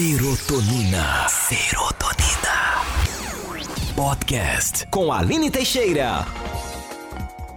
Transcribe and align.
Serotonina. 0.00 1.28
Serotonina. 1.28 2.80
Podcast 3.94 4.86
com 4.86 5.12
Aline 5.12 5.50
Teixeira. 5.50 6.24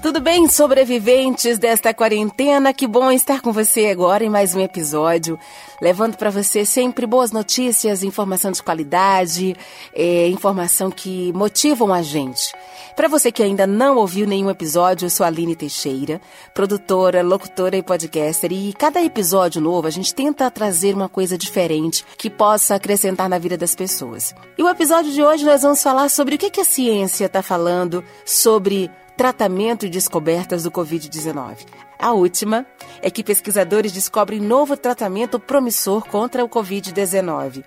Tudo 0.00 0.22
bem, 0.22 0.48
sobreviventes 0.48 1.58
desta 1.58 1.92
quarentena? 1.92 2.72
Que 2.72 2.86
bom 2.86 3.12
estar 3.12 3.42
com 3.42 3.52
você 3.52 3.88
agora 3.88 4.24
em 4.24 4.30
mais 4.30 4.54
um 4.54 4.60
episódio, 4.60 5.38
levando 5.82 6.16
para 6.16 6.30
você 6.30 6.64
sempre 6.64 7.04
boas 7.04 7.30
notícias, 7.30 8.02
informação 8.02 8.50
de 8.50 8.62
qualidade, 8.62 9.54
é, 9.94 10.26
informação 10.28 10.90
que 10.90 11.30
motivam 11.34 11.92
a 11.92 12.00
gente. 12.00 12.54
Para 12.96 13.08
você 13.08 13.32
que 13.32 13.42
ainda 13.42 13.66
não 13.66 13.96
ouviu 13.96 14.26
nenhum 14.26 14.50
episódio, 14.50 15.06
eu 15.06 15.10
sou 15.10 15.24
Aline 15.24 15.56
Teixeira, 15.56 16.20
produtora, 16.54 17.22
locutora 17.22 17.76
e 17.76 17.82
podcaster, 17.82 18.52
e 18.52 18.72
cada 18.72 19.02
episódio 19.02 19.60
novo 19.60 19.86
a 19.86 19.90
gente 19.90 20.14
tenta 20.14 20.50
trazer 20.50 20.94
uma 20.94 21.08
coisa 21.08 21.38
diferente 21.38 22.04
que 22.16 22.30
possa 22.30 22.74
acrescentar 22.74 23.28
na 23.28 23.38
vida 23.38 23.56
das 23.56 23.74
pessoas. 23.74 24.34
E 24.58 24.62
o 24.62 24.68
episódio 24.68 25.12
de 25.12 25.22
hoje 25.22 25.44
nós 25.44 25.62
vamos 25.62 25.82
falar 25.82 26.08
sobre 26.08 26.34
o 26.34 26.38
que, 26.38 26.50
que 26.50 26.60
a 26.60 26.64
ciência 26.64 27.26
está 27.26 27.42
falando 27.42 28.04
sobre 28.24 28.90
tratamento 29.16 29.84
e 29.84 29.90
descobertas 29.90 30.62
do 30.62 30.70
Covid-19. 30.70 31.66
A 31.98 32.12
última 32.12 32.64
é 33.02 33.10
que 33.10 33.22
pesquisadores 33.22 33.92
descobrem 33.92 34.40
novo 34.40 34.74
tratamento 34.78 35.38
promissor 35.38 36.08
contra 36.08 36.42
o 36.42 36.48
Covid-19. 36.48 37.62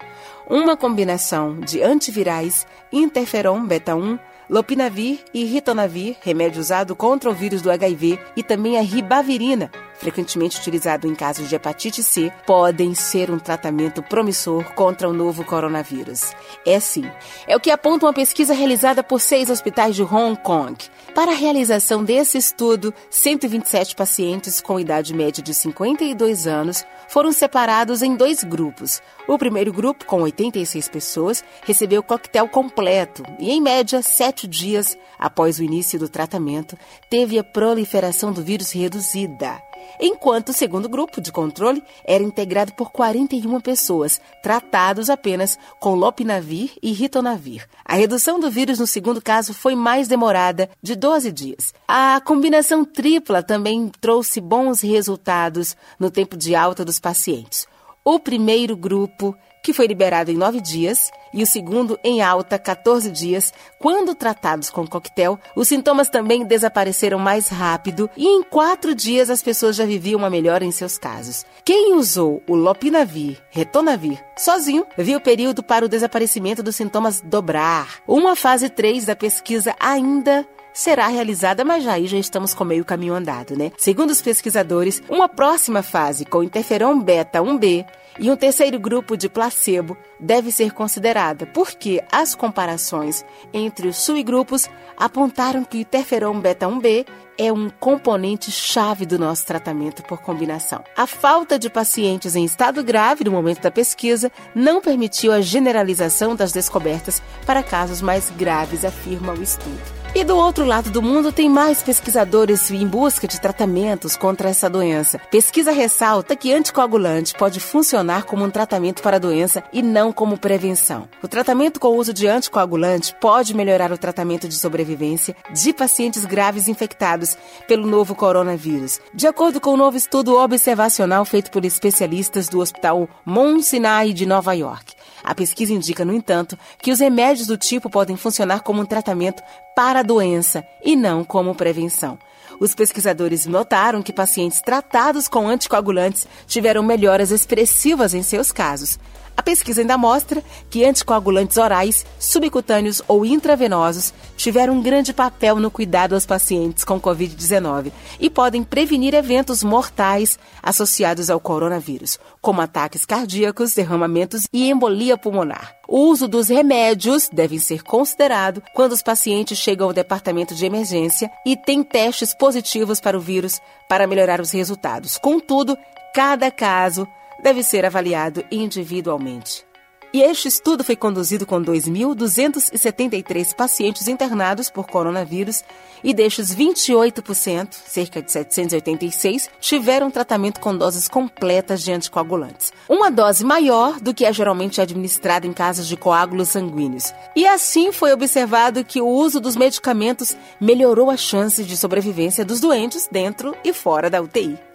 Uma 0.50 0.76
combinação 0.76 1.60
de 1.60 1.84
antivirais, 1.84 2.66
interferon 2.92 3.64
beta-1, 3.68 4.20
lopinavir 4.54 5.18
e 5.34 5.46
ritonavir, 5.46 6.16
remédio 6.22 6.62
usado 6.62 6.96
contra 6.96 7.28
o 7.28 7.34
vírus 7.34 7.64
do 7.64 7.72
HIV, 7.72 8.20
e 8.36 8.44
também 8.44 8.78
a 8.78 8.82
ribavirina, 8.82 9.72
frequentemente 9.98 10.60
utilizado 10.60 11.08
em 11.08 11.16
casos 11.16 11.50
de 11.50 11.56
hepatite 11.56 12.04
C, 12.04 12.32
podem 12.46 12.94
ser 12.94 13.32
um 13.32 13.40
tratamento 13.40 14.04
promissor 14.04 14.64
contra 14.76 15.10
o 15.10 15.14
novo 15.14 15.44
coronavírus. 15.44 16.34
É 16.68 16.80
sim. 16.80 17.10
É 17.48 17.56
o 17.56 17.60
que 17.60 17.72
aponta 17.72 18.06
uma 18.06 18.14
pesquisa 18.14 18.54
realizada 18.54 19.04
por 19.04 19.20
seis 19.20 19.50
hospitais 19.50 19.96
de 19.96 20.04
Hong 20.04 20.40
Kong. 20.44 20.78
Para 21.16 21.32
a 21.32 21.36
realização 21.36 22.04
desse 22.04 22.38
estudo, 22.38 22.94
127 23.10 23.96
pacientes 23.96 24.62
com 24.62 24.80
idade 24.80 25.16
média 25.16 25.42
de 25.42 25.54
52 25.54 26.46
anos 26.46 26.86
foram 27.08 27.32
separados 27.32 28.02
em 28.02 28.16
dois 28.16 28.44
grupos. 28.44 29.02
O 29.28 29.38
primeiro 29.38 29.72
grupo, 29.74 30.06
com 30.06 30.22
86 30.22 30.90
pessoas, 30.90 31.44
recebeu 31.64 32.02
o 32.02 32.04
coquetel 32.04 32.48
completo 32.48 33.24
e, 33.40 33.52
em 33.52 33.62
média, 33.62 34.02
sete 34.02 34.48
dias 34.48 34.98
após 35.18 35.60
o 35.60 35.64
início 35.64 36.00
do 36.00 36.10
tratamento, 36.10 36.78
teve 37.10 37.38
a 37.40 37.44
proliferação 37.44 38.32
do 38.32 38.44
vírus 38.44 38.72
reduzida 38.72 39.62
enquanto 40.00 40.50
o 40.50 40.54
segundo 40.54 40.90
grupo 40.90 41.22
de 41.22 41.32
controle 41.32 41.84
era 42.06 42.24
integrado 42.24 42.74
por 42.74 42.92
41 42.92 43.60
pessoas, 43.62 44.20
tratados 44.42 45.10
apenas 45.10 45.58
com 45.80 45.96
lopinavir 45.96 46.72
e 46.82 46.92
ritonavir. 46.92 47.68
A 47.86 47.96
redução 47.96 48.40
do 48.40 48.50
vírus 48.50 48.80
no 48.80 48.88
segundo 48.88 49.22
caso 49.22 49.54
foi 49.54 49.76
mais 49.76 50.08
demorada, 50.08 50.70
de 50.82 50.96
12 50.96 51.32
dias. 51.32 51.74
A 51.88 52.22
combinação 52.24 52.84
tripla 52.84 53.42
também 53.44 53.92
trouxe 54.02 54.42
bons 54.42 54.82
resultados 54.82 55.76
no 56.00 56.10
tempo 56.10 56.36
de 56.36 56.56
alta 56.56 56.84
dos 56.84 57.00
pacientes. 57.00 57.68
O 58.04 58.20
primeiro 58.20 58.76
grupo 58.76 59.36
que 59.64 59.74
foi 59.74 59.88
liberado 59.88 60.30
em 60.30 60.36
nove 60.36 60.60
dias, 60.60 61.10
e 61.34 61.42
o 61.42 61.48
segundo 61.48 62.00
em 62.04 62.22
alta 62.22 62.60
14 62.60 63.10
dias. 63.10 63.52
Quando 63.80 64.14
tratados 64.14 64.70
com 64.70 64.86
coquetel, 64.86 65.40
os 65.56 65.68
sintomas 65.68 66.10
também 66.10 66.46
desapareceram 66.46 67.18
mais 67.18 67.48
rápido 67.48 68.10
e 68.16 68.28
em 68.28 68.44
quatro 68.44 68.94
dias 68.94 69.30
as 69.30 69.42
pessoas 69.42 69.76
já 69.76 69.86
viviam 69.86 70.20
uma 70.20 70.30
melhora 70.30 70.64
em 70.64 70.72
seus 70.72 70.98
casos. 70.98 71.46
Quem 71.66 71.96
usou 71.96 72.44
o 72.48 72.56
lopinavir, 72.56 73.42
retonavir, 73.50 74.24
sozinho, 74.38 74.86
viu 74.98 75.18
o 75.18 75.22
período 75.22 75.64
para 75.64 75.86
o 75.86 75.90
desaparecimento 75.90 76.62
dos 76.62 76.76
sintomas 76.76 77.22
dobrar. 77.22 78.00
Uma 78.08 78.36
fase 78.36 78.70
3 78.70 79.06
da 79.06 79.16
pesquisa 79.16 79.76
ainda 79.80 80.46
será 80.74 81.08
realizada, 81.08 81.64
mas 81.64 81.84
já 81.84 81.94
aí 81.94 82.08
já 82.08 82.18
estamos 82.18 82.54
com 82.54 82.66
meio 82.66 82.84
caminho 82.84 83.14
andado, 83.14 83.56
né? 83.56 83.72
Segundo 83.78 84.10
os 84.10 84.22
pesquisadores, 84.22 85.02
uma 85.08 85.30
próxima 85.30 85.84
fase 85.84 86.26
com 86.26 86.44
interferon 86.44 87.00
beta 87.00 87.40
1b 87.40 87.86
e 88.20 88.30
um 88.30 88.36
terceiro 88.36 88.80
grupo 88.80 89.18
de 89.18 89.28
placebo 89.28 89.98
deve 90.20 90.52
ser 90.52 90.72
considerada, 90.72 91.46
porque 91.48 92.04
as 92.12 92.36
comparações 92.36 93.26
entre 93.54 93.88
os 93.88 93.98
subgrupos 93.98 94.70
apontaram 94.98 95.64
que 95.64 95.78
o 95.78 95.82
interferon 95.82 96.40
beta 96.40 96.68
1b 96.68 97.06
é 97.38 97.52
um 97.52 97.70
componente 97.70 98.52
chave 98.52 99.06
do 99.06 99.18
nosso 99.18 99.46
tratamento 99.46 100.04
por 100.04 100.22
combinação. 100.22 100.84
A 100.96 101.08
falta 101.08 101.58
de 101.58 101.70
pacientes 101.70 102.36
em 102.36 102.46
estado 102.46 102.84
grave 102.84 103.24
no 103.24 103.32
momento 103.32 103.62
da 103.62 103.72
pesquisa 103.72 104.32
não 104.54 104.82
permitiu 104.82 105.32
a 105.32 105.42
generalização 105.42 106.36
das 106.36 106.52
descobertas 106.52 107.22
para 107.46 107.64
casos 107.64 108.02
mais 108.02 108.30
graves, 108.30 108.86
afirma 108.86 109.34
o 109.34 109.42
estudo. 109.42 110.03
E 110.16 110.24
do 110.24 110.38
outro 110.38 110.64
lado 110.64 110.92
do 110.92 111.02
mundo 111.02 111.32
tem 111.32 111.50
mais 111.50 111.82
pesquisadores 111.82 112.70
em 112.70 112.86
busca 112.86 113.28
de 113.28 113.42
tratamentos 113.42 114.16
contra 114.16 114.48
essa 114.48 114.70
doença. 114.70 115.18
Pesquisa 115.32 115.72
ressalta 115.72 116.36
que 116.36 116.54
anticoagulante 116.54 117.34
pode 117.34 117.60
funcionar 117.60 118.24
como 118.26 118.46
um 118.46 118.50
tratamento 118.52 119.02
para 119.02 119.16
a 119.16 119.20
doença 119.20 119.64
e 119.74 119.82
não 119.82 120.14
como 120.14 120.38
prevenção. 120.38 121.10
O 121.24 121.28
tratamento 121.28 121.80
com 121.80 121.88
o 121.88 121.98
uso 121.98 122.14
de 122.14 122.28
anticoagulante 122.28 123.16
pode 123.20 123.56
melhorar 123.56 123.92
o 123.92 123.98
tratamento 123.98 124.48
de 124.48 124.54
sobrevivência 124.54 125.36
de 125.52 125.74
pacientes 125.74 126.26
graves 126.26 126.68
infectados 126.68 127.36
pelo 127.68 127.88
novo 127.88 128.14
coronavírus. 128.14 129.02
De 129.16 129.26
acordo 129.26 129.60
com 129.60 129.72
o 129.72 129.74
um 129.74 129.78
novo 129.78 129.98
estudo 129.98 130.38
observacional 130.38 131.26
feito 131.26 131.50
por 131.50 131.66
especialistas 131.66 132.48
do 132.48 132.60
Hospital 132.60 133.10
Mount 133.26 133.64
Sinai 133.64 134.14
de 134.14 134.28
Nova 134.28 134.54
York. 134.54 134.94
A 135.24 135.34
pesquisa 135.34 135.74
indica, 135.74 136.04
no 136.04 136.14
entanto, 136.14 136.58
que 136.80 136.92
os 136.92 137.00
remédios 137.00 137.48
do 137.48 137.58
tipo 137.58 137.90
podem 137.90 138.18
funcionar 138.18 138.62
como 138.62 138.82
um 138.82 138.86
tratamento 138.86 139.42
para 139.76 140.00
a 140.00 140.04
doença 140.04 140.66
e 140.84 140.96
não 140.96 141.24
como 141.24 141.56
prevenção. 141.56 142.18
Os 142.60 142.76
pesquisadores 142.76 143.46
notaram 143.46 144.02
que 144.04 144.14
pacientes 144.14 144.62
tratados 144.62 145.28
com 145.28 145.48
anticoagulantes 145.48 146.28
tiveram 146.46 146.84
melhoras 146.84 147.32
expressivas 147.32 148.14
em 148.14 148.22
seus 148.22 148.52
casos. 148.52 149.00
A 149.36 149.42
pesquisa 149.42 149.82
ainda 149.82 149.98
mostra 149.98 150.44
que 150.70 150.86
anticoagulantes 150.86 151.58
orais, 151.58 152.06
subcutâneos 152.20 153.02
ou 153.08 153.26
intravenosos 153.26 154.14
tiveram 154.38 154.76
um 154.76 154.82
grande 154.82 155.12
papel 155.14 155.58
no 155.60 155.72
cuidado 155.72 156.14
aos 156.14 156.26
pacientes 156.26 156.84
com 156.84 157.00
Covid-19 157.00 157.92
e 158.20 158.30
podem 158.30 158.64
prevenir 158.64 159.14
eventos 159.14 159.64
mortais 159.64 160.38
associados 160.62 161.30
ao 161.30 161.40
coronavírus, 161.40 162.20
como 162.42 162.62
ataques 162.62 163.06
cardíacos, 163.06 163.74
derramamentos 163.74 164.48
e 164.54 164.70
embolia 164.70 165.18
pulmonar. 165.18 165.76
O 165.88 166.10
uso 166.10 166.28
dos 166.28 166.48
remédios 166.48 167.30
deve 167.32 167.60
ser 167.60 167.84
considerado 167.84 168.62
quando 168.74 168.94
os 168.94 169.02
pacientes 169.02 169.58
chegam 169.58 169.88
ao 169.88 169.94
departamento 169.94 170.56
de 170.56 170.66
emergência 170.66 171.30
e 171.46 171.58
têm 171.58 171.84
testes 171.84 172.34
positivos 172.34 173.00
para 173.00 173.18
o 173.18 173.22
vírus 173.22 173.60
para 173.90 174.08
melhorar 174.08 174.40
os 174.40 174.52
resultados. 174.52 175.18
Contudo, 175.18 175.78
cada 176.14 176.50
caso 176.50 177.08
deve 177.44 177.62
ser 177.62 177.86
avaliado 177.86 178.44
individualmente. 178.50 179.66
E 180.14 180.22
este 180.22 180.48
estudo 180.48 180.84
foi 180.84 180.96
conduzido 180.96 181.44
com 181.44 181.60
2.273 181.60 183.56
pacientes 183.56 184.08
internados 184.08 184.70
por 184.70 184.86
coronavírus 184.86 185.64
e 186.04 186.14
destes 186.14 186.56
28%, 186.56 187.74
cerca 187.74 188.22
de 188.22 188.32
786, 188.32 189.50
tiveram 189.60 190.12
tratamento 190.12 190.60
com 190.60 190.78
doses 190.78 191.08
completas 191.08 191.82
de 191.82 191.92
anticoagulantes. 191.92 192.72
Uma 192.88 193.10
dose 193.10 193.44
maior 193.44 194.00
do 194.00 194.14
que 194.14 194.24
é 194.24 194.32
geralmente 194.32 194.80
administrada 194.80 195.48
em 195.48 195.54
casos 195.54 195.88
de 195.88 195.98
coágulos 195.98 196.50
sanguíneos. 196.50 197.12
E 197.36 197.48
assim 197.48 197.92
foi 197.92 198.14
observado 198.14 198.86
que 198.86 199.02
o 199.02 199.08
uso 199.08 199.40
dos 199.40 199.56
medicamentos 199.56 200.38
melhorou 200.62 201.10
as 201.10 201.22
chances 201.22 201.66
de 201.66 201.76
sobrevivência 201.76 202.46
dos 202.46 202.60
doentes 202.60 203.10
dentro 203.12 203.56
e 203.64 203.74
fora 203.74 204.12
da 204.12 204.22
UTI. 204.22 204.73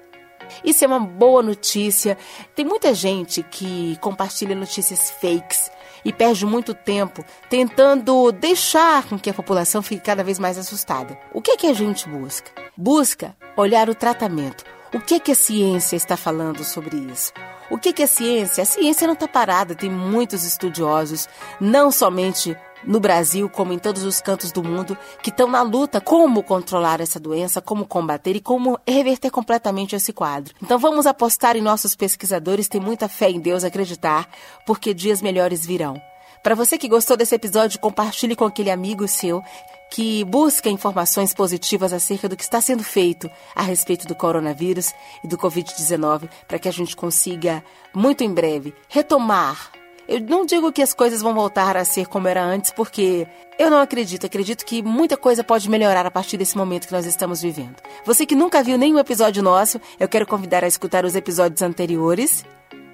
Isso 0.65 0.85
é 0.85 0.87
uma 0.87 1.01
boa 1.01 1.43
notícia. 1.43 2.17
Tem 2.55 2.65
muita 2.65 2.95
gente 2.95 3.43
que 3.43 3.97
compartilha 4.01 4.55
notícias 4.55 5.11
fakes 5.21 5.71
e 6.05 6.13
perde 6.13 6.47
muito 6.47 6.75
tempo 6.75 7.25
tentando 7.49 8.31
deixar 8.33 9.05
com 9.05 9.19
que 9.19 9.31
a 9.31 9.35
população 9.35 9.83
fique 9.83 10.03
cada 10.05 10.25
vez 10.25 10.39
mais 10.39 10.59
assustada. 10.59 11.19
O 11.33 11.43
que, 11.43 11.53
é 11.53 11.57
que 11.57 11.67
a 11.67 11.73
gente 11.73 12.09
busca? 12.09 12.51
Busca 12.77 13.37
olhar 13.57 13.89
o 13.89 13.95
tratamento. 13.95 14.65
O 14.95 15.01
que, 15.01 15.17
é 15.17 15.21
que 15.21 15.33
a 15.33 15.35
ciência 15.35 15.97
está 15.97 16.17
falando 16.17 16.65
sobre 16.65 16.97
isso? 16.97 17.33
O 17.71 17.77
que, 17.77 17.93
que 17.93 18.03
a 18.03 18.07
ciência? 18.07 18.63
A 18.63 18.67
ciência 18.67 19.07
não 19.07 19.13
está 19.13 19.29
parada, 19.29 19.75
tem 19.75 19.91
muitos 19.91 20.45
estudiosos, 20.45 21.29
não 21.61 21.91
somente 21.91 22.57
no 22.85 23.01
Brasil, 23.01 23.49
como 23.49 23.73
em 23.73 23.79
todos 23.79 24.05
os 24.05 24.21
cantos 24.21 24.53
do 24.53 24.63
mundo, 24.63 24.97
que 25.23 25.31
estão 25.31 25.49
na 25.49 25.63
luta 25.63 26.01
como 26.01 26.43
controlar 26.43 27.01
essa 27.01 27.19
doença, 27.19 27.61
como 27.61 27.87
combater 27.87 28.37
e 28.37 28.41
como 28.41 28.79
reverter 28.87 29.31
completamente 29.31 29.97
esse 29.97 30.13
quadro. 30.13 30.55
Então 30.63 30.79
vamos 30.79 31.07
apostar 31.07 31.57
em 31.57 31.63
nossos 31.63 31.95
pesquisadores, 31.95 32.69
ter 32.69 32.81
muita 32.81 33.09
fé 33.09 33.31
em 33.31 33.41
Deus, 33.41 33.65
acreditar, 33.65 34.29
porque 34.67 34.95
dias 34.95 35.23
melhores 35.23 35.65
virão. 35.65 36.01
Para 36.43 36.55
você 36.55 36.79
que 36.79 36.89
gostou 36.89 37.17
desse 37.17 37.35
episódio, 37.35 37.81
compartilhe 37.81 38.37
com 38.37 38.45
aquele 38.45 38.71
amigo 38.71 39.07
seu 39.09 39.43
que 39.91 40.25
busca 40.25 40.69
informações 40.69 41.33
positivas 41.33 41.93
acerca 41.93 42.29
do 42.29 42.37
que 42.37 42.43
está 42.43 42.61
sendo 42.61 42.85
feito 42.85 43.31
a 43.55 43.63
respeito 43.63 44.07
do 44.07 44.15
coronavírus 44.15 44.93
e 45.25 45.29
do 45.29 45.39
Covid-19, 45.39 46.29
para 46.47 46.59
que 46.59 46.69
a 46.69 46.73
gente 46.73 46.95
consiga, 46.95 47.65
muito 47.95 48.23
em 48.23 48.33
breve, 48.33 48.75
retomar 48.89 49.73
Eu 50.09 50.21
não 50.21 50.47
digo 50.47 50.73
que 50.73 50.81
as 50.81 50.95
coisas 50.95 51.21
vão 51.21 51.35
voltar 51.35 51.77
a 51.77 51.85
ser 51.85 52.07
como 52.07 52.27
era 52.27 52.43
antes, 52.43 52.71
porque 52.71 53.29
eu 53.59 53.71
não 53.71 53.79
acredito. 53.79 54.25
Acredito 54.25 54.65
que 54.65 54.83
muita 54.83 55.19
coisa 55.19 55.45
pode 55.45 55.69
melhorar 55.69 56.07
a 56.07 56.11
partir 56.11 56.39
desse 56.39 56.57
momento 56.57 56.87
que 56.87 56.93
nós 56.95 57.05
estamos 57.05 57.43
vivendo. 57.43 57.77
Você 58.07 58.25
que 58.25 58.35
nunca 58.35 58.63
viu 58.63 58.79
nenhum 58.79 58.99
episódio 58.99 59.43
nosso, 59.43 59.79
eu 60.01 60.09
quero 60.09 60.27
convidar 60.27 60.65
a 60.65 60.67
escutar 60.67 61.05
os 61.05 61.15
episódios 61.15 61.61
anteriores 61.61 62.43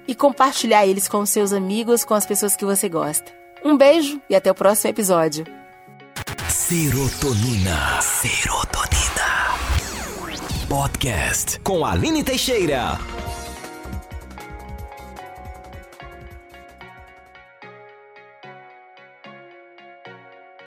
e 0.05 0.13
compartilhar 0.13 0.85
eles 0.85 1.07
com 1.07 1.25
seus 1.25 1.53
amigos, 1.53 2.03
com 2.03 2.13
as 2.13 2.25
pessoas 2.25 2.53
que 2.53 2.65
você 2.65 2.89
gosta. 2.89 3.31
Um 3.63 3.77
beijo 3.77 4.21
e 4.29 4.35
até 4.35 4.51
o 4.51 4.55
próximo 4.55 4.89
episódio. 4.89 5.45
Serotonina. 6.49 8.01
Serotonina. 8.01 8.95
Podcast 10.67 11.59
com 11.61 11.85
Aline 11.85 12.23
Teixeira. 12.25 13.14